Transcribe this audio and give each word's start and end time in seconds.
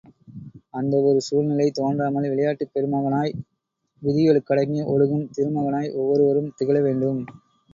அந்த 0.69 0.93
ஒரு 1.01 1.19
சூழ்நிலை 1.21 1.67
தோன்றாமல், 1.71 2.27
விளையாட்டுப் 2.29 2.71
பெருமகனாய் 2.73 3.35
விதிகளுக்கடங்கி 4.01 4.81
ஒழுகும் 4.87 5.29
திருமகனாய் 5.37 5.95
ஒவ்வொருவரும் 5.95 6.53
திகழ 6.57 6.77
வேண்டும். 6.81 7.21